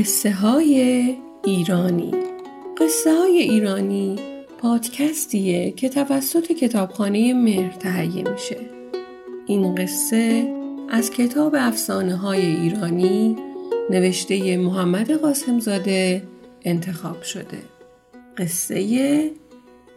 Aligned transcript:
قصه 0.00 0.32
های 0.32 1.16
ایرانی. 1.44 2.10
قصه 2.78 3.14
های 3.18 3.38
ایرانی 3.38 4.16
پادکستیه 4.58 5.70
که 5.70 5.88
توسط 5.88 6.52
کتابخانه 6.52 7.34
مهر 7.34 7.72
تهیه 7.72 8.30
میشه. 8.30 8.56
این 9.46 9.74
قصه 9.74 10.54
از 10.90 11.10
کتاب 11.10 11.54
افسانه 11.58 12.16
های 12.16 12.46
ایرانی 12.46 13.36
نوشته 13.90 14.56
محمد 14.56 15.10
قاسمزاده 15.12 16.22
انتخاب 16.62 17.22
شده. 17.22 17.62
قصه 18.36 19.30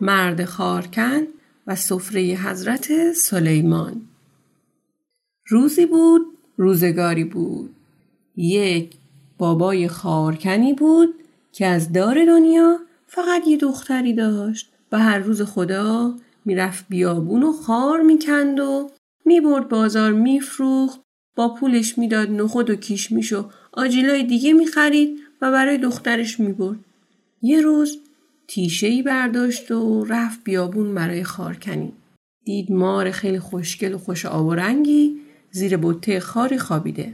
مرد 0.01 0.45
خارکن 0.45 1.21
و 1.67 1.75
سفره 1.75 2.21
حضرت 2.21 3.11
سلیمان. 3.11 4.01
روزی 5.47 5.85
بود 5.85 6.21
روزگاری 6.57 7.23
بود. 7.23 7.75
یک 8.35 9.02
بابای 9.43 9.87
خارکنی 9.87 10.73
بود 10.73 11.13
که 11.51 11.65
از 11.65 11.93
دار 11.93 12.25
دنیا 12.25 12.79
فقط 13.07 13.47
یه 13.47 13.57
دختری 13.57 14.13
داشت. 14.13 14.69
و 14.91 14.99
هر 14.99 15.17
روز 15.17 15.41
خدا 15.41 16.13
می‌رفت 16.45 16.85
بیابون 16.89 17.43
و 17.43 17.51
خار 17.51 18.01
می‌کند 18.01 18.59
و 18.59 18.89
می‌برد 19.25 19.69
بازار 19.69 20.11
میفروخت. 20.11 20.99
با 21.35 21.53
پولش 21.53 21.97
می‌داد 21.97 22.31
نخود 22.31 22.69
و 22.69 22.75
کیشمیش 22.75 23.33
و 23.33 23.45
آجیلای 23.71 24.23
دیگه 24.23 24.53
می‌خرید 24.53 25.19
و 25.41 25.51
برای 25.51 25.77
دخترش 25.77 26.39
می‌برد. 26.39 26.79
یه 27.41 27.61
روز 27.61 27.97
تیشه 28.47 28.87
ای 28.87 29.01
برداشت 29.01 29.71
و 29.71 30.05
رفت 30.05 30.43
بیابون 30.43 30.95
برای 30.95 31.23
خارکنی. 31.23 31.93
دید 32.45 32.71
مار 32.71 33.11
خیلی 33.11 33.39
خوشگل 33.39 33.93
و 33.93 33.97
خوش 33.97 34.25
آب 34.25 34.45
و 34.45 34.55
رنگی 34.55 35.15
زیر 35.51 35.77
بطه 35.77 36.19
خاری 36.19 36.57
خوابیده. 36.57 37.13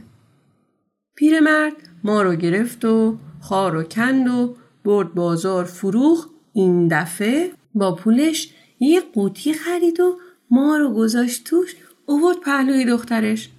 پیرمرد 1.14 1.72
ما 2.04 2.22
رو 2.22 2.34
گرفت 2.34 2.84
و 2.84 3.18
خار 3.40 3.76
و 3.76 3.82
کند 3.82 4.28
و 4.28 4.56
برد 4.84 5.14
بازار 5.14 5.64
فروخ 5.64 6.28
این 6.52 6.88
دفعه 6.88 7.52
با 7.74 7.94
پولش 7.94 8.54
یه 8.80 9.00
قوطی 9.00 9.52
خرید 9.52 10.00
و 10.00 10.18
ما 10.50 10.76
رو 10.76 10.94
گذاشت 10.94 11.44
توش 11.44 11.76
اوورد 12.06 12.40
پهلوی 12.40 12.84
دخترش. 12.84 13.50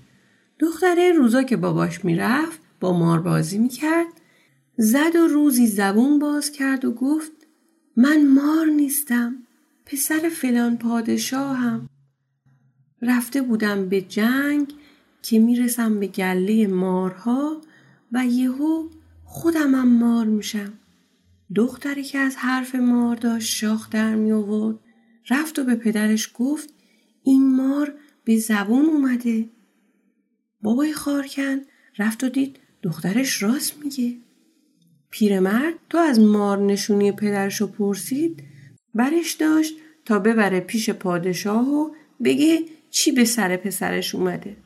دختره 0.59 1.11
روزا 1.11 1.43
که 1.43 1.57
باباش 1.57 2.05
می‌رفت 2.05 2.59
با 2.79 2.97
مار 2.97 3.21
بازی 3.21 3.57
می‌کرد 3.57 4.07
زد 4.77 5.15
و 5.15 5.27
روزی 5.27 5.67
زبون 5.67 6.19
باز 6.19 6.51
کرد 6.51 6.85
و 6.85 6.91
گفت 6.91 7.31
من 7.97 8.27
مار 8.27 8.65
نیستم 8.65 9.35
پسر 9.85 10.29
فلان 10.29 10.77
پادشاهم. 10.77 11.89
رفته 13.01 13.41
بودم 13.41 13.89
به 13.89 14.01
جنگ 14.01 14.73
که 15.21 15.39
می‌رسم 15.39 15.99
به 15.99 16.07
گله 16.07 16.67
مارها 16.67 17.61
و 18.11 18.25
یهو 18.25 18.89
خودمم 19.23 19.87
مار 19.87 20.25
میشم. 20.25 20.73
دختری 21.55 22.03
که 22.03 22.17
از 22.17 22.35
حرف 22.35 22.75
مار 22.75 23.15
داشت 23.15 23.55
شاخ 23.55 23.89
در 23.89 24.15
می 24.15 24.31
آورد 24.31 24.79
رفت 25.29 25.59
و 25.59 25.63
به 25.63 25.75
پدرش 25.75 26.31
گفت 26.33 26.73
این 27.23 27.55
مار 27.55 27.93
به 28.23 28.37
زبون 28.37 28.85
اومده. 28.85 29.49
بابای 30.61 30.93
خارکن 30.93 31.57
رفت 31.97 32.23
و 32.23 32.29
دید 32.29 32.59
دخترش 32.83 33.43
راست 33.43 33.77
میگه. 33.83 34.17
پیرمرد 35.09 35.73
تو 35.89 35.97
از 35.97 36.19
مار 36.19 36.59
نشونی 36.59 37.11
پدرشو 37.11 37.71
پرسید 37.71 38.43
برش 38.95 39.31
داشت 39.31 39.73
تا 40.05 40.19
ببره 40.19 40.59
پیش 40.59 40.89
پادشاه 40.89 41.69
و 41.69 41.89
بگه 42.23 42.59
چی 42.89 43.11
به 43.11 43.25
سر 43.25 43.57
پسرش 43.57 44.15
اومده. 44.15 44.57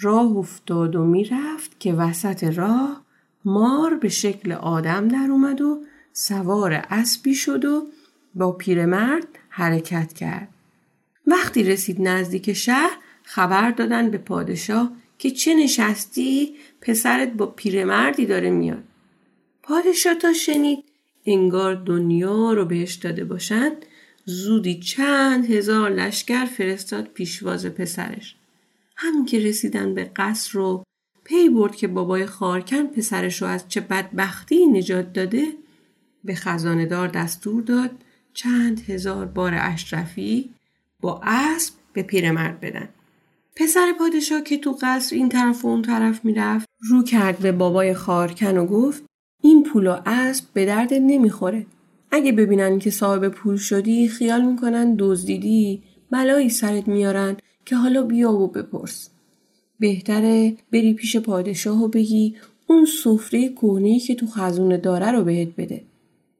راه 0.00 0.36
افتاد 0.36 0.96
و 0.96 1.04
می‌رفت 1.04 1.80
که 1.80 1.92
وسط 1.92 2.44
راه 2.44 3.04
مار 3.44 3.94
به 3.94 4.08
شکل 4.08 4.52
آدم 4.52 5.08
در 5.08 5.26
اومد 5.30 5.60
و 5.60 5.80
سوار 6.12 6.72
اسبی 6.72 7.34
شد 7.34 7.64
و 7.64 7.86
با 8.34 8.52
پیرمرد 8.52 9.28
حرکت 9.48 10.12
کرد. 10.12 10.48
وقتی 11.26 11.64
رسید 11.64 12.00
نزدیک 12.00 12.52
شهر 12.52 12.96
خبر 13.22 13.70
دادن 13.70 14.10
به 14.10 14.18
پادشاه 14.18 14.92
که 15.18 15.30
چه 15.30 15.54
نشستی 15.54 16.54
پسرت 16.80 17.32
با 17.32 17.46
پیرمردی 17.46 18.26
داره 18.26 18.50
میاد. 18.50 18.84
پادشاه 19.62 20.14
تا 20.14 20.32
شنید 20.32 20.84
انگار 21.26 21.74
دنیا 21.74 22.52
رو 22.52 22.64
بهش 22.64 22.94
داده 22.94 23.24
باشند 23.24 23.86
زودی 24.24 24.80
چند 24.80 25.50
هزار 25.50 25.90
لشکر 25.90 26.44
فرستاد 26.44 27.04
پیشواز 27.04 27.66
پسرش. 27.66 28.37
همین 29.00 29.24
که 29.24 29.38
رسیدن 29.38 29.94
به 29.94 30.10
قصر 30.16 30.50
رو 30.52 30.84
پی 31.24 31.48
برد 31.48 31.76
که 31.76 31.88
بابای 31.88 32.26
خارکن 32.26 32.86
پسرش 32.86 33.42
رو 33.42 33.48
از 33.48 33.68
چه 33.68 33.80
بدبختی 33.80 34.66
نجات 34.66 35.12
داده 35.12 35.44
به 36.24 36.34
خزاندار 36.34 37.08
دستور 37.08 37.62
داد 37.62 37.90
چند 38.34 38.80
هزار 38.80 39.26
بار 39.26 39.52
اشرفی 39.58 40.50
با 41.00 41.20
اسب 41.22 41.74
به 41.92 42.02
پیرمرد 42.02 42.60
بدن. 42.60 42.88
پسر 43.56 43.92
پادشاه 43.98 44.42
که 44.42 44.58
تو 44.58 44.78
قصر 44.82 45.16
این 45.16 45.28
طرف 45.28 45.64
و 45.64 45.68
اون 45.68 45.82
طرف 45.82 46.24
می‌رفت 46.24 46.68
رو 46.90 47.04
کرد 47.04 47.38
به 47.38 47.52
بابای 47.52 47.94
خارکن 47.94 48.56
و 48.56 48.66
گفت 48.66 49.04
این 49.42 49.62
پول 49.62 49.86
و 49.86 49.96
اسب 50.06 50.44
به 50.52 50.66
درد 50.66 50.94
نمی‌خوره. 50.94 51.66
اگه 52.10 52.32
ببینن 52.32 52.78
که 52.78 52.90
صاحب 52.90 53.28
پول 53.28 53.56
شدی 53.56 54.08
خیال 54.08 54.44
می‌کنن 54.44 54.96
دزدیدی 54.98 55.82
بلایی 56.10 56.48
سرت 56.48 56.88
میارن 56.88 57.36
که 57.68 57.76
حالا 57.76 58.02
بیا 58.02 58.32
و 58.32 58.46
بپرس. 58.46 59.10
بهتره 59.78 60.56
بری 60.72 60.94
پیش 60.94 61.16
پادشاه 61.16 61.82
و 61.84 61.88
بگی 61.88 62.36
اون 62.66 62.84
سفره 63.04 63.48
کهنه 63.48 63.98
که 63.98 64.14
تو 64.14 64.26
خزونه 64.26 64.76
داره 64.76 65.10
رو 65.10 65.24
بهت 65.24 65.48
بده. 65.56 65.82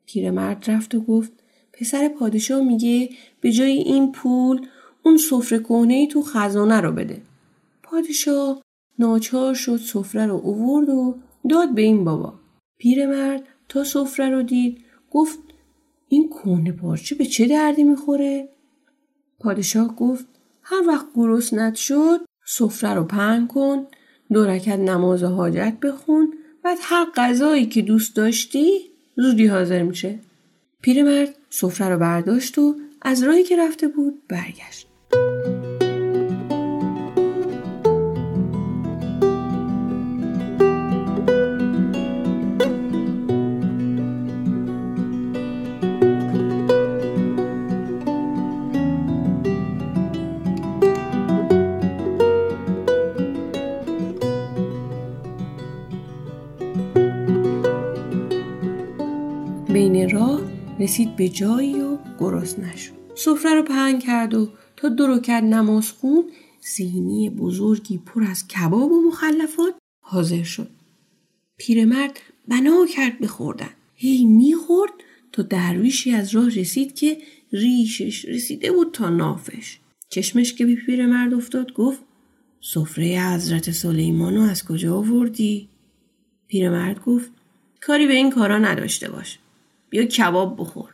پیرمرد 0.07 0.71
رفت 0.71 0.95
و 0.95 1.01
گفت 1.01 1.33
پسر 1.73 2.09
پادشاه 2.09 2.61
میگه 2.61 3.09
به 3.41 3.53
جای 3.53 3.73
این 3.73 4.13
پول 4.13 4.67
اون 5.05 5.17
سفره 5.17 5.59
کهنه 5.59 6.07
تو 6.07 6.23
خزانه 6.23 6.81
رو 6.81 6.93
بده. 6.93 7.23
پادشاه 7.83 8.63
ناچار 8.99 9.55
شد 9.55 9.77
سفره 9.77 10.27
رو 10.27 10.41
اوورد 10.45 10.89
و 10.89 11.17
داد 11.51 11.75
به 11.75 11.83
این 11.83 12.05
بابا. 12.05 12.35
پیرمرد 12.79 13.43
تا 13.69 13.85
سفره 13.85 14.31
رو 14.31 14.43
دید 14.43 14.79
گفت 15.11 15.39
این 16.09 16.29
کهنه 16.29 16.73
پارچه 16.73 17.15
به 17.15 17.25
چه 17.25 17.47
دردی 17.47 17.85
می‌خوره؟ 17.85 18.49
پادشاه 19.41 19.97
گفت 19.97 20.38
هر 20.71 20.89
وقت 20.89 21.07
گرسنت 21.15 21.75
شد 21.75 22.21
سفره 22.47 22.95
رو 22.95 23.05
پهن 23.05 23.47
کن 23.47 23.87
دو 24.33 24.45
رکت 24.45 24.79
نماز 24.79 25.23
حاجت 25.23 25.77
بخون. 25.83 26.35
بعد 26.65 26.79
هر 26.83 27.07
غذایی 27.17 27.67
که 27.67 27.83
دوست 27.83 28.17
داشتی 28.17 28.81
زودی 29.17 29.47
حاضر 29.47 29.83
میشه. 29.83 30.19
پیرمرد 30.83 31.35
سفره 31.51 31.89
رو 31.89 31.99
برداشت 31.99 32.59
و 32.59 32.77
از 33.03 33.23
راهی 33.23 33.43
که 33.43 33.57
رفته 33.57 33.89
بود 33.89 34.23
برگشت. 34.29 34.88
رسید 60.81 61.17
به 61.17 61.29
جایی 61.29 61.81
و 61.81 61.99
گرست 62.21 62.59
نشد. 62.59 62.93
سفره 63.15 63.55
رو 63.55 63.63
پهن 63.63 63.99
کرد 63.99 64.35
و 64.35 64.49
تا 64.77 64.89
دو 64.89 65.07
رکت 65.07 65.43
نماز 65.43 65.91
خون 65.91 66.25
سینی 66.61 67.31
بزرگی 67.31 67.99
پر 67.99 68.25
از 68.25 68.49
کباب 68.49 68.93
و 68.93 69.09
مخلفات 69.09 69.75
حاضر 70.05 70.43
شد. 70.43 70.71
پیرمرد 71.59 72.21
بنا 72.49 72.87
کرد 72.87 73.19
بخوردن 73.19 73.71
هی 73.95 74.25
می‌خورد 74.25 74.93
تا 75.33 75.43
درویشی 75.43 76.11
از 76.11 76.35
راه 76.35 76.49
رسید 76.49 76.95
که 76.95 77.19
ریشش 77.53 78.25
رسیده 78.25 78.73
بود 78.73 78.93
تا 78.93 79.11
نافش. 79.11 79.79
چشمش 80.09 80.55
که 80.55 80.67
به 80.67 80.75
پیرمرد 80.75 81.35
افتاد 81.35 81.73
گفت 81.73 82.01
سفره 82.61 83.33
حضرت 83.35 83.71
سلیمانو 83.71 84.41
از 84.41 84.65
کجا 84.65 84.97
آوردی؟ 84.97 85.69
پیرمرد 86.47 87.05
گفت 87.05 87.31
کاری 87.81 88.07
به 88.07 88.15
این 88.15 88.31
کارا 88.31 88.59
نداشته 88.59 89.11
باش. 89.11 89.39
بیا 89.91 90.05
کباب 90.05 90.57
بخور. 90.61 90.91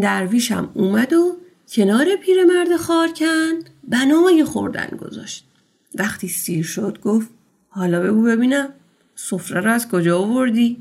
درویشم 0.00 0.70
اومد 0.74 1.12
و 1.12 1.36
کنار 1.72 2.16
پیرمرد 2.16 2.76
خار 2.76 3.08
کند 3.08 3.70
بنای 3.88 4.44
خوردن 4.44 4.98
گذاشت. 5.00 5.46
وقتی 5.94 6.28
سیر 6.28 6.64
شد 6.64 7.00
گفت 7.00 7.28
حالا 7.68 8.00
بگو 8.02 8.22
ببینم 8.22 8.68
سفره 9.14 9.60
را 9.60 9.72
از 9.72 9.88
کجا 9.88 10.18
آوردی؟ 10.18 10.76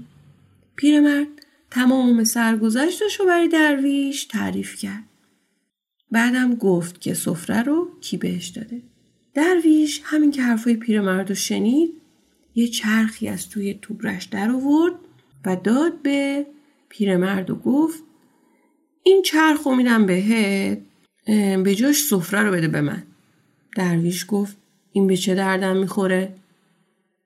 پیرمرد 0.76 1.28
تمام 1.72 2.24
سرگذشتش 2.24 3.20
رو 3.20 3.26
برای 3.26 3.48
درویش 3.48 4.26
تعریف 4.26 4.76
کرد. 4.76 5.04
بعدم 6.12 6.56
گفت 6.56 7.02
که 7.02 7.14
سفره 7.14 7.62
رو 7.62 7.88
کی 8.02 8.18
بهش 8.18 8.48
داده. 8.48 8.82
درویش 9.34 10.02
همین 10.04 10.32
که 10.32 10.42
حرفای 10.42 10.76
پیرمرد 10.76 11.30
رو 11.30 11.36
شنید 11.36 11.94
یه 12.56 12.68
چرخی 12.68 13.28
از 13.28 13.50
توی 13.50 13.74
توبرش 13.82 14.26
در 14.26 14.52
آورد 14.52 14.94
و 15.46 15.56
داد 15.56 16.02
به 16.02 16.46
پیرمرد 16.90 17.50
و 17.50 17.56
گفت 17.56 18.04
این 19.04 19.22
چرخ 19.22 19.64
رو 19.64 19.76
میدم 19.76 20.06
بهت 20.06 20.80
به 21.64 21.76
جاش 21.76 22.04
سفره 22.04 22.44
رو 22.44 22.52
بده 22.52 22.68
به 22.68 22.82
من. 22.82 23.04
درویش 23.76 24.26
گفت 24.28 24.58
این 24.92 25.08
به 25.08 25.18
چه 25.18 25.36
دردم 25.36 25.78
می‌خوره؟ 25.78 26.36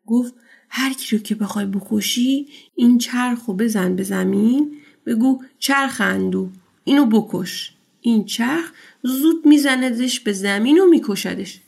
گفت 0.05 0.33
هر 0.69 0.93
کی 0.93 1.17
رو 1.17 1.23
که 1.23 1.35
بخوای 1.35 1.65
بکشی 1.65 2.47
این 2.75 2.97
چرخ 2.97 3.45
رو 3.45 3.53
بزن 3.53 3.95
به 3.95 4.03
زمین 4.03 4.77
بگو 5.05 5.43
چرخ 5.59 6.01
اندو 6.01 6.49
اینو 6.83 7.05
بکش. 7.05 7.73
این 8.01 8.25
چرخ 8.25 8.71
زود 9.03 9.45
میزندش 9.45 10.19
به 10.19 10.33
زمین 10.33 10.79
و 10.79 10.89
میکشدش. 10.89 11.61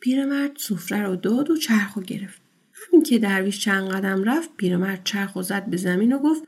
پیرمرد 0.00 0.56
سفره 0.56 1.02
رو 1.02 1.16
داد 1.16 1.50
و 1.50 1.56
چرخ 1.56 1.94
رو 1.94 2.02
گرفت. 2.02 2.40
همین 2.72 3.02
که 3.02 3.18
درویش 3.18 3.60
چند 3.60 3.88
قدم 3.88 4.24
رفت 4.24 4.50
پیرمرد 4.56 5.00
چرخ 5.04 5.32
رو 5.32 5.42
زد 5.42 5.66
به 5.66 5.76
زمین 5.76 6.12
و 6.12 6.18
گفت 6.18 6.42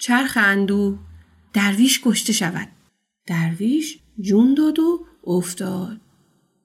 چرخ 0.00 0.38
اندو. 0.40 0.98
درویش 1.52 2.00
کشته 2.04 2.32
شود. 2.32 2.68
درویش 3.26 3.98
جون 4.20 4.54
داد 4.54 4.78
و 4.78 5.06
افتاد. 5.24 6.00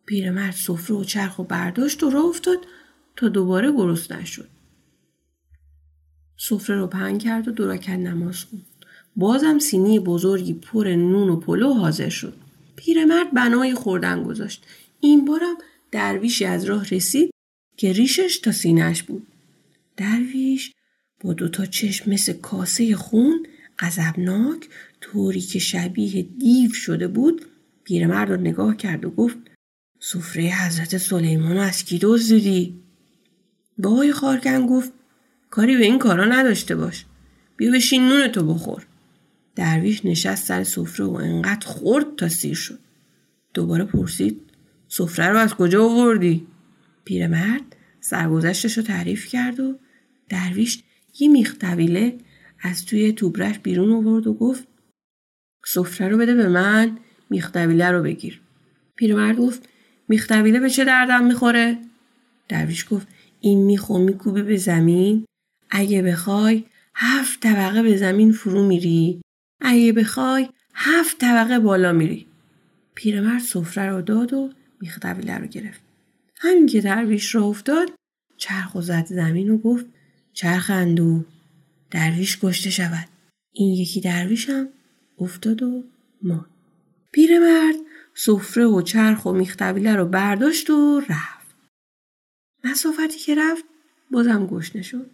پیرمرد 0.06 0.54
سفره 0.54 0.96
و 0.96 1.04
چرخ 1.04 1.40
و 1.40 1.44
برداشت 1.44 2.04
و 2.04 2.10
راه 2.10 2.26
افتاد 2.26 2.58
تا 3.16 3.30
دوباره 3.30 3.72
گرست 3.72 4.12
نشد. 4.12 4.50
سفره 6.38 6.76
رو 6.76 6.88
پهن 6.88 7.18
کرد 7.18 7.48
و 7.48 7.52
دوراکت 7.52 7.90
نماز 7.90 8.44
خوند. 8.44 8.66
بازم 9.16 9.60
سینی 9.60 10.00
بزرگی 10.00 10.54
پر 10.54 10.88
نون 10.88 11.30
و 11.30 11.36
پلو 11.36 11.74
حاضر 11.74 12.10
شد. 12.10 12.38
پیرمرد 12.76 13.32
بنای 13.34 13.74
خوردن 13.74 14.24
گذاشت. 14.24 14.66
این 15.00 15.26
بارم 15.26 15.56
درویشی 15.92 16.46
از 16.46 16.66
راه 16.66 16.90
رسید 16.90 17.32
که 17.78 17.94
ریشش 17.94 18.40
تا 18.40 18.52
سینهش 18.52 19.04
بود. 19.04 19.28
درویش 19.98 20.72
با 21.22 21.34
دوتا 21.34 21.66
چشم 21.66 22.12
مثل 22.12 22.34
کاسه 22.34 22.96
خون 22.96 23.46
غضبناک 23.80 24.70
طوری 25.02 25.42
که 25.42 25.60
شبیه 25.60 26.22
دیو 26.22 26.74
شده 26.74 27.08
بود 27.08 27.46
پیرمرد 27.84 28.30
رو 28.30 28.38
نگاه 28.38 28.78
کرد 28.78 29.06
و 29.06 29.10
گفت 29.10 29.38
سفره 30.00 30.44
حضرت 30.44 30.98
سلیمان 30.98 31.58
از 31.58 31.84
کی 31.84 32.00
دزدیدی؟ 32.02 32.80
بابای 33.78 34.12
خارکن 34.12 34.66
گفت 34.66 34.92
کاری 35.50 35.78
به 35.78 35.84
این 35.84 36.00
کارا 36.00 36.26
نداشته 36.26 36.76
باش 36.76 37.06
بیا 37.58 37.72
بشین 37.72 38.10
نون 38.10 38.28
تو 38.28 38.54
بخور. 38.54 38.86
درویش 39.56 40.06
نشست 40.06 40.46
سر 40.46 40.64
سفره 40.64 41.06
و 41.06 41.14
انقدر 41.14 41.68
خورد 41.68 42.16
تا 42.18 42.30
سیر 42.30 42.56
شد. 42.56 42.80
دوباره 43.54 43.86
پرسید 43.86 44.42
سفره 44.88 45.30
رو 45.30 45.38
از 45.38 45.54
کجا 45.54 45.90
آوردی؟ 45.90 46.48
پیرمرد 47.06 47.76
سرگذشتش 48.00 48.78
رو 48.78 48.84
تعریف 48.84 49.28
کرد 49.28 49.60
و 49.60 49.80
درویش 50.30 50.84
یه 51.20 51.28
میخ 51.28 51.58
طویله 51.58 52.18
از 52.62 52.86
توی 52.86 53.14
توبرش 53.14 53.60
بیرون 53.60 53.92
آورد 53.92 54.28
و 54.28 54.34
گفت 54.34 54.68
سفره 55.66 56.08
رو 56.08 56.18
بده 56.18 56.36
به 56.36 56.48
من 56.48 56.98
میخ 57.30 57.52
طویله 57.52 57.92
رو 57.92 58.04
بگیر. 58.04 58.42
پیرمرد 58.96 59.38
گفت 59.38 59.70
میخ 60.08 60.28
طویله 60.28 60.60
به 60.60 60.70
چه 60.70 60.86
دردم 60.86 61.24
می‌خوره؟ 61.24 61.78
درویش 62.48 62.86
گفت 62.90 63.08
این 63.42 63.66
میخو 63.66 63.98
میکوبی 63.98 64.42
به 64.42 64.58
زمین. 64.58 65.26
اگه 65.70 66.02
بخوای 66.02 66.64
هفت 66.96 67.40
طبقه 67.40 67.84
به 67.84 67.98
زمین 67.98 68.32
فرو 68.32 68.68
میری. 68.68 69.22
اگه 69.62 69.94
بخوای 69.94 70.50
هفت 70.74 71.18
طبقه 71.18 71.60
بالا 71.60 71.92
میری. 71.92 72.26
پیرمرد 72.96 73.42
سفره 73.42 73.90
رو 73.90 74.02
داد 74.02 74.34
و 74.34 74.50
میخ 74.82 75.00
طویله 75.00 75.38
رو 75.38 75.48
گرفت. 75.48 75.82
همین 76.38 76.66
که 76.66 76.82
درویش 76.82 77.36
را 77.36 77.44
افتاد 77.44 77.92
چرخ 78.38 78.76
و 78.76 78.82
زد 78.82 79.06
زمین 79.06 79.50
و 79.50 79.58
گفت 79.58 79.86
چرخ 80.36 80.70
اندو 80.70 81.26
درویش 81.92 82.40
کشته 82.42 82.70
شود. 82.70 83.08
این 83.52 83.74
یکی 83.74 84.02
درویشم 84.02 84.70
افتاد 85.18 85.64
و 85.64 85.84
ما 86.22 86.46
پیرمرد 87.12 87.76
سفره 88.14 88.66
و 88.66 88.82
چرخ 88.82 89.26
و 89.26 89.32
میختبیله 89.32 89.96
رو 89.96 90.06
برداشت 90.06 90.70
و 90.70 91.02
رفت. 91.10 91.56
مسافتی 92.64 93.20
که 93.20 93.36
رفت 93.36 93.66
بازم 94.12 94.48
گشنه 94.48 94.82
شد. 94.82 95.12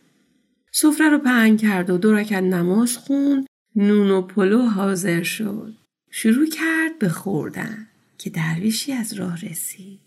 سفره 0.72 1.10
رو 1.10 1.18
پهن 1.18 1.58
کرد 1.58 1.90
و 1.90 1.98
دو 1.98 2.14
رکت 2.14 2.44
نماز 2.44 2.98
خوند 2.98 3.48
نون 3.76 4.12
و 4.12 4.22
پلو 4.22 4.62
حاضر 4.62 5.24
شد. 5.24 5.78
شروع 6.12 6.50
کرد 6.50 7.00
به 7.00 7.10
خوردن 7.10 7.88
که 8.18 8.30
درویشی 8.30 8.92
از 8.92 9.14
راه 9.14 9.42
رسید. 9.46 10.00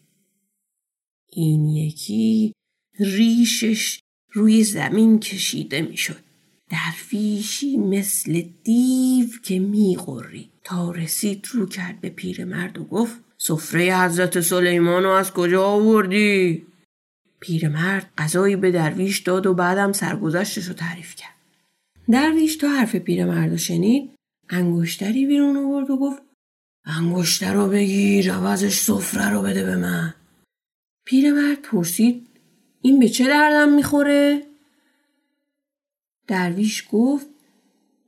این 1.29 1.69
یکی 1.69 2.53
ریشش 2.99 4.01
روی 4.35 4.65
زمین 4.65 5.21
کشیده 5.21 5.83
می‌شد. 5.83 6.25
درویشی 6.71 7.77
مثل 7.77 8.43
دیو 8.65 9.27
که 9.43 9.59
میغوری 9.59 10.51
تا 10.65 10.91
رسید 10.91 11.47
رو 11.53 11.67
کرد 11.67 12.01
به 12.01 12.09
پیرمرد 12.09 12.79
و 12.79 12.85
گفت 12.85 13.21
سفره 13.39 14.05
حضرت 14.05 14.41
سلیمان 14.41 15.07
از 15.07 15.33
کجا 15.33 15.65
آوردی؟ 15.65 16.67
پیرمرد 17.41 18.13
غذایی 18.19 18.57
به 18.57 18.71
درویش 18.71 19.19
داد 19.19 19.47
و 19.47 19.55
بعدم 19.55 19.93
سرگذشتش 19.93 20.65
رو 20.65 20.75
تعریف 20.75 21.15
کرد. 21.15 21.35
درویش 22.11 22.57
تا 22.57 22.69
حرف 22.69 22.97
پیرمرد 22.97 23.51
رو 23.51 23.57
شنید 23.57 24.11
انگشتری 24.49 25.27
بیرون 25.27 25.57
آورد 25.57 25.91
و 25.91 25.97
گفت 25.97 26.23
انگشتر 26.85 27.55
رو 27.55 27.69
بگیر 27.69 28.33
عوضش 28.33 28.75
سفره 28.75 29.31
رو 29.31 29.43
بده 29.43 29.65
به 29.65 29.77
من. 29.77 30.15
پیرمرد 31.07 31.63
پرسید 31.63 32.27
این 32.85 32.99
به 32.99 33.09
چه 33.09 33.29
دردم 33.29 33.69
می‌خوره؟ 33.69 34.43
درویش 36.27 36.85
گفت 36.93 37.27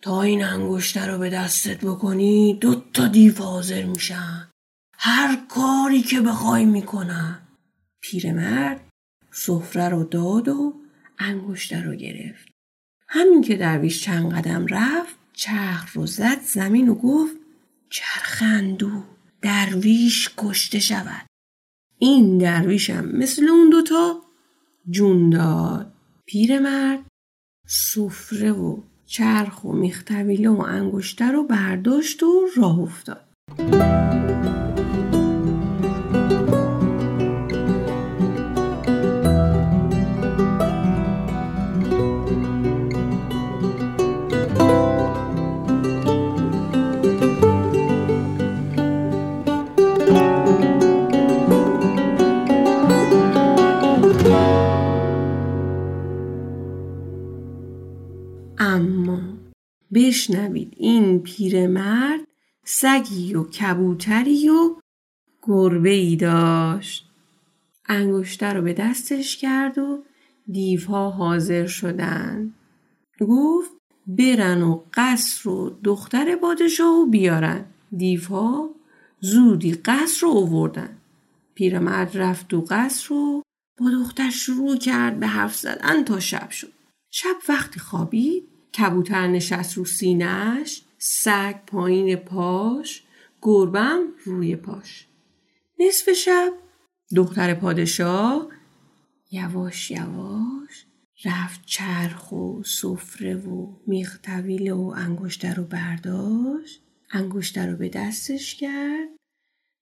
تا 0.02 0.22
این 0.22 0.44
انگشتر 0.44 1.12
رو 1.12 1.18
به 1.18 1.30
دستت 1.30 1.84
بکنی 1.84 2.54
دو 2.54 2.74
تا 2.74 3.08
دیو 3.08 3.34
حاضر 3.42 3.84
میشن. 3.84 4.50
هر 4.92 5.36
کاری 5.48 6.02
که 6.02 6.20
بخوای 6.20 6.64
می‌کنن. 6.64 7.38
پیرمرد 8.00 8.80
سفره 9.30 9.88
رو 9.88 10.04
داد 10.04 10.48
و 10.48 10.74
انگشتر 11.18 11.82
رو 11.82 11.94
گرفت. 11.94 12.48
همین 13.08 13.42
که 13.42 13.56
درویش 13.56 14.02
چند 14.02 14.34
قدم 14.34 14.66
رفت 14.66 15.16
چرخ 15.32 15.92
رو 15.96 16.06
زد 16.06 16.40
زمین 16.40 16.88
و 16.88 16.94
گفت 16.94 17.36
چرخندو 17.90 19.02
درویش 19.42 20.30
کشته 20.36 20.78
شود. 20.78 21.26
این 21.98 22.38
درویشم 22.38 23.04
مثل 23.04 23.48
اون 23.48 23.70
دوتا 23.70 24.25
جون 24.90 25.30
داد 25.30 25.92
پیرمرد 26.26 27.06
سفره 27.66 28.52
و 28.52 28.80
چرخ 29.06 29.64
و 29.64 29.72
میختویله 29.72 30.48
و 30.48 30.60
انگشتر 30.60 31.32
رو 31.32 31.42
برداشت 31.42 32.22
و 32.22 32.46
راه 32.56 32.78
افتاد. 32.78 33.24
بشنوید 59.94 60.74
این 60.76 61.22
پیرمرد 61.22 62.20
سگی 62.64 63.34
و 63.34 63.44
کبوتری 63.44 64.48
و 64.48 64.74
گربه 65.42 65.90
ای 65.90 66.16
داشت. 66.16 67.10
انگشتر 67.86 68.54
رو 68.54 68.62
به 68.62 68.72
دستش 68.72 69.36
کرد 69.36 69.78
و 69.78 70.02
دیوها 70.52 71.10
حاضر 71.10 71.66
شدن. 71.66 72.54
گفت 73.20 73.70
برن 74.06 74.62
و 74.62 74.82
قصر 74.94 75.48
و 75.48 75.78
دختر 75.84 76.36
پادشاه 76.36 77.06
بیارن. 77.10 77.64
دیوها 77.96 78.70
زودی 79.20 79.72
قصر 79.72 80.20
رو 80.22 80.28
اووردن 80.28 80.96
پیرمرد 81.54 82.18
رفت 82.18 82.54
و 82.54 82.64
قصر 82.70 83.06
رو 83.08 83.42
با 83.80 83.90
دختر 83.90 84.30
شروع 84.30 84.76
کرد 84.76 85.20
به 85.20 85.26
حرف 85.26 85.56
زدن 85.56 86.04
تا 86.04 86.20
شب 86.20 86.50
شد. 86.50 86.72
شب 87.10 87.36
وقتی 87.48 87.80
خوابید 87.80 88.45
کبوتر 88.78 89.26
نشست 89.26 89.74
رو 89.74 89.84
سینهش 89.84 90.82
سگ 90.98 91.56
پایین 91.66 92.16
پاش 92.16 93.02
گربم 93.42 94.02
روی 94.24 94.56
پاش. 94.56 95.06
نصف 95.78 96.12
شب 96.12 96.52
دختر 97.16 97.54
پادشاه 97.54 98.48
یواش 99.30 99.90
یواش 99.90 100.86
رفت 101.24 101.60
چرخ 101.66 102.32
و 102.32 102.62
سفره 102.62 103.36
و 103.36 103.66
میخ 103.86 104.18
طویله 104.22 104.72
و 104.72 104.94
انگشتر 104.96 105.54
رو 105.54 105.64
برداشت. 105.64 106.80
انگشتر 107.10 107.70
رو 107.70 107.76
به 107.76 107.88
دستش 107.88 108.54
کرد. 108.54 109.08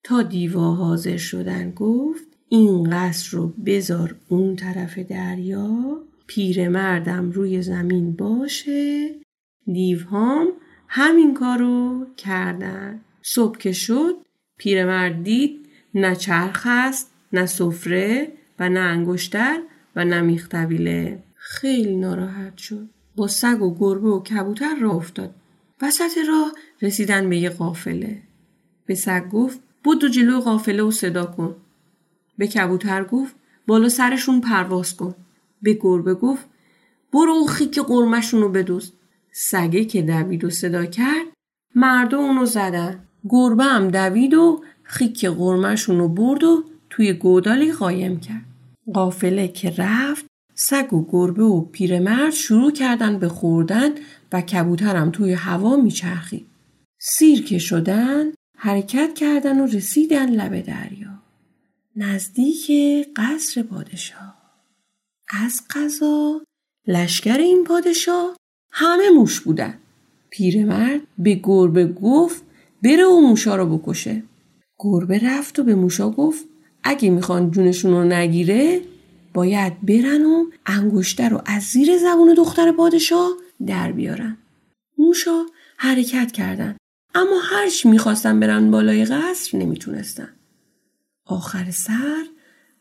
تا 0.05 0.23
دیوا 0.23 0.75
حاضر 0.75 1.17
شدن 1.17 1.71
گفت 1.71 2.25
این 2.49 2.91
قصر 2.91 3.37
رو 3.37 3.47
بذار 3.49 4.17
اون 4.29 4.57
طرف 4.57 4.99
دریا. 4.99 5.99
پیرمردم 6.27 7.31
روی 7.31 7.63
زمین 7.63 8.13
باشه. 8.13 9.15
دیوهام 9.73 10.49
همین 10.89 11.35
کارو 11.35 12.07
کردن. 12.17 13.01
صبح 13.23 13.59
که 13.59 13.73
شد 13.73 14.17
پیرمرد 14.59 15.23
دید 15.23 15.67
نه 15.95 16.17
چرخ 16.17 16.67
است 16.71 17.13
نه 17.33 17.47
سفره 17.47 18.33
و 18.59 18.69
نه 18.69 18.81
انگشتر 18.81 19.61
و 19.97 20.05
نه 20.05 20.21
میختویله 20.21 21.23
خیلی 21.35 21.97
ناراحت 21.97 22.59
شد. 22.59 22.89
با 23.17 23.29
سگ 23.29 23.63
و 23.63 23.77
گربه 23.79 24.09
و 24.09 24.23
کبوتر 24.23 24.75
راه 24.75 24.97
افتاد. 24.97 25.35
وسط 25.83 26.19
راه 26.29 26.53
رسیدن 26.83 27.29
به 27.29 27.37
یه 27.37 27.51
قافله. 27.51 28.23
به 28.87 28.95
سگ 28.95 29.29
گفت 29.29 29.61
بود 29.85 30.11
جلو 30.11 30.41
قافله 30.41 30.83
و 30.83 30.91
صدا 30.91 31.27
کن. 31.27 31.57
به 32.39 32.47
کبوتر 32.47 33.05
گفت 33.05 33.35
بالا 33.67 33.89
سرشون 33.89 34.41
پرواز 34.41 34.97
کن. 34.97 35.15
به 35.65 35.79
گربه 35.81 36.15
گفت 36.15 36.45
برو 37.13 37.33
اون 37.33 37.47
خیک 37.47 37.79
قرمشون 37.79 38.41
رو 38.41 38.49
بدوز. 38.49 38.93
سگه 39.33 39.85
که 39.85 40.03
دوید 40.03 40.45
و 40.45 40.51
صدا 40.51 40.85
کرد 40.85 41.27
مردا 41.75 42.19
اونو 42.19 42.47
زدن. 42.47 43.01
گربه 43.29 43.65
هم 43.65 43.89
دوید 43.89 44.35
و 44.35 44.65
خیک 44.83 45.25
قرمشون 45.27 45.99
رو 45.99 46.09
برد 46.09 46.45
و 46.45 46.65
توی 46.91 47.13
گودالی 47.13 47.73
قایم 47.73 48.21
کرد. 48.21 48.45
قافله 48.95 49.49
که 49.49 49.75
رفت 49.79 50.27
سگ 50.55 50.93
و 50.93 51.07
گربه 51.13 51.43
و 51.43 51.61
پیرمرد 51.61 52.33
شروع 52.33 52.73
کردن 52.73 53.19
به 53.19 53.29
خوردن 53.29 53.91
و 54.33 54.41
کبوترم 54.41 55.11
توی 55.11 55.33
هوا 55.33 55.77
میچرخید 55.77 56.47
سیر 56.99 57.45
که 57.45 57.59
شدن 57.59 58.33
حرکت 58.59 59.15
کردن 59.15 59.61
و 59.61 59.67
رسیدن 59.67 60.31
لب 60.31 60.61
دریا. 60.61 61.23
نزدیک 61.97 62.71
قصر 63.17 63.63
پادشاه. 63.63 64.44
از 65.43 65.63
قضا 65.75 66.41
لشکر 66.87 67.39
این 67.39 67.65
پادشاه 67.65 68.37
همه 68.73 69.11
موش 69.11 69.41
بودن. 69.41 69.79
پیرمرد 70.31 71.01
به 71.19 71.41
گربه 71.43 71.87
گفت 71.87 72.43
بره 72.83 73.07
و 73.07 73.21
موشا 73.21 73.57
رو 73.57 73.79
بکشه. 73.79 74.23
گربه 74.79 75.19
رفت 75.19 75.59
و 75.59 75.65
به 75.65 75.75
موشا 75.75 76.11
گفت 76.11 76.45
اگه 76.83 77.11
می‌خوان 77.11 77.51
جونشون 77.51 77.93
رو 77.93 78.05
نگیره 78.05 78.81
باید 79.35 79.81
برن 79.81 80.25
و 80.25 80.45
انگشتر 80.67 81.29
رو 81.29 81.43
از 81.47 81.63
زیر 81.63 81.99
زبون 81.99 82.35
دختر 82.35 82.73
پادشاه 82.73 83.31
در 83.67 83.93
بیارن. 83.93 84.37
موشا 84.99 85.45
حرکت 85.77 86.33
کردن 86.33 86.77
اما 87.15 87.41
هرچی 87.43 87.89
می‌خواستن 87.89 88.41
برن 88.41 88.71
بالای 88.71 89.05
قصر 89.05 89.59
نمی‌تونستن. 89.59 90.29
آخر 91.27 91.71
سر 91.71 92.25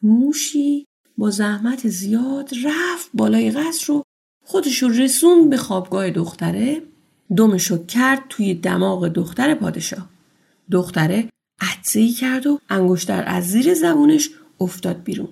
موشی 0.01 0.85
با 1.17 1.29
زحمت 1.29 1.87
زیاد 1.87 2.49
رفت 2.65 3.09
بالای 3.13 3.51
قصر 3.51 3.85
رو 3.87 4.03
خودشو 4.45 4.87
رسون 4.87 5.49
به 5.49 5.57
خوابگاه 5.57 6.09
دختره. 6.09 6.81
دمشو 7.37 7.85
کرد 7.85 8.23
توی 8.29 8.53
دماغ 8.53 9.07
دختر 9.07 9.55
پادشاه. 9.55 10.09
دختره 10.71 11.29
عدسهی 11.61 12.11
کرد 12.11 12.47
و 12.47 12.59
انگشتر 12.69 13.23
از 13.27 13.47
زیر 13.47 13.73
زبونش 13.73 14.29
افتاد 14.59 15.03
بیرون. 15.03 15.29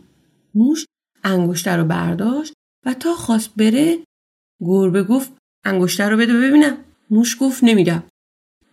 موش 0.55 0.85
انگشتر 1.23 1.77
رو 1.77 1.85
برداشت 1.85 2.53
و 2.85 2.93
تا 2.93 3.13
خواست 3.13 3.49
بره 3.55 3.99
گربه 4.61 5.03
گفت 5.03 5.31
انگشتر 5.65 6.09
رو 6.09 6.17
بده 6.17 6.33
ببینم. 6.33 6.77
موش 7.09 7.37
گفت 7.39 7.63
نمیدم. 7.63 8.03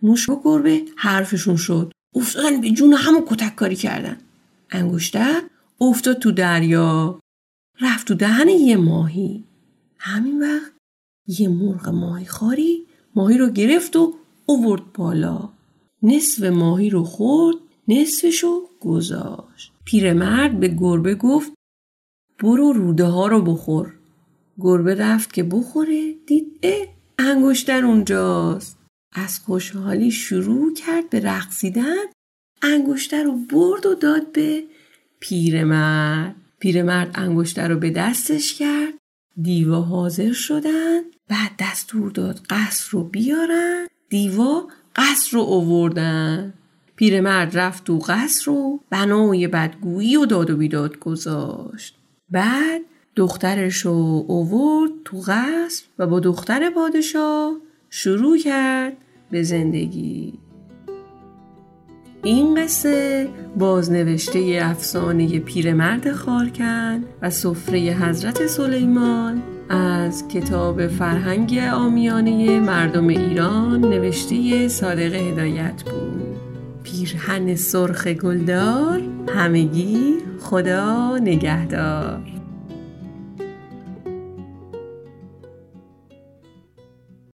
موش 0.01 0.29
و 0.29 0.41
گربه 0.43 0.81
حرفشون 0.95 1.55
شد. 1.55 1.91
افتادن 2.15 2.61
به 2.61 2.69
جون 2.69 2.93
همون 2.93 3.25
کتک 3.27 3.55
کاری 3.55 3.75
کردن. 3.75 4.17
انگشتر 4.69 5.41
افتاد 5.81 6.19
تو 6.19 6.31
دریا 6.31 7.19
رفت 7.81 8.07
تو 8.07 8.15
دهن 8.15 8.49
یه 8.49 8.77
ماهی. 8.77 9.43
همین 9.97 10.41
وقت 10.41 10.71
یه 11.27 11.49
مرغ 11.49 11.89
ماهی 11.89 12.25
خاری 12.25 12.85
ماهی 13.15 13.37
رو 13.37 13.49
گرفت 13.49 13.95
و 13.95 14.13
اوورد 14.45 14.93
بالا. 14.93 15.49
نصف 16.03 16.43
ماهی 16.43 16.89
رو 16.89 17.03
خورد 17.03 17.57
نصفشو 17.87 18.61
گذاشت. 18.79 19.71
پیرمرد 19.85 20.59
به 20.59 20.67
گربه 20.67 21.15
گفت 21.15 21.51
برو 22.39 22.73
روده 22.73 23.05
ها 23.05 23.27
رو 23.27 23.41
بخور. 23.41 23.93
گربه 24.59 24.95
رفت 24.95 25.33
که 25.33 25.43
بخوره 25.43 26.13
دید 26.27 26.59
اه 26.63 26.87
انگشتر 27.19 27.85
اونجاست. 27.85 28.77
از 29.13 29.39
خوشحالی 29.39 30.11
شروع 30.11 30.73
کرد 30.73 31.09
به 31.09 31.19
رقصیدن 31.19 32.03
انگشتر 32.61 33.23
رو 33.23 33.31
برد 33.31 33.85
و 33.85 33.95
داد 33.95 34.31
به 34.31 34.63
پیرمرد. 35.19 36.35
پیرمرد 36.59 37.11
انگشتر 37.15 37.67
رو 37.67 37.79
به 37.79 37.89
دستش 37.89 38.53
کرد. 38.53 38.93
دیوا 39.41 39.81
حاضر 39.81 40.31
شدن. 40.31 40.99
بعد 41.27 41.51
دستور 41.59 42.11
داد 42.11 42.39
قصر 42.49 42.87
رو 42.91 43.03
بیارن. 43.03 43.87
دیوا 44.09 44.67
قصر 44.95 45.29
رو 45.31 45.39
اووردن 45.39 46.53
پیرمرد 46.95 47.57
رفت 47.57 47.83
تو 47.83 47.99
قصر 47.99 48.45
رو 48.45 48.79
بنای 48.89 49.47
بدگویی 49.47 50.17
و 50.17 50.25
داد 50.25 50.49
و 50.49 50.57
بیداد 50.57 50.99
گذاشت. 50.99 51.95
بعد 52.29 52.81
دخترش 53.15 53.77
رو 53.77 54.25
اوورد 54.27 54.91
تو 55.05 55.17
قصر 55.27 55.83
و 55.99 56.07
با 56.07 56.19
دختر 56.19 56.69
پادشاه 56.69 57.53
شروع 57.89 58.37
کرد 58.37 58.97
به 59.31 59.43
زندگی. 59.43 60.33
این 62.23 62.63
قصه 62.63 63.27
بازنوشته 63.57 64.59
افسانه 64.63 65.39
پیرمرد 65.39 66.11
خارکن 66.11 67.03
و 67.21 67.29
سفره 67.29 67.79
حضرت 67.79 68.47
سلیمان 68.47 69.41
از 69.69 70.27
کتاب 70.27 70.87
فرهنگ 70.87 71.57
آمیانه 71.73 72.59
مردم 72.59 73.07
ایران 73.07 73.81
نوشته 73.81 74.67
صادق 74.67 75.13
هدایت 75.13 75.83
بود. 75.83 76.37
پیرهن 76.83 77.55
سرخ 77.55 78.07
گلدار 78.07 79.01
همگی 79.35 80.17
خدا 80.39 81.17
نگهدار. 81.17 82.38